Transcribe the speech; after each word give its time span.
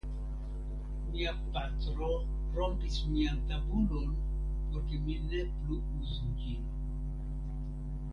Mia 1.09 1.31
patro 1.57 2.07
rompis 2.55 2.95
mian 3.11 3.37
tabulon 3.51 4.09
por 4.71 4.81
ke 4.87 4.95
mi 5.05 5.15
ne 5.29 5.39
plu 5.59 5.75
uzu 5.99 6.31
ĝin. 6.41 6.65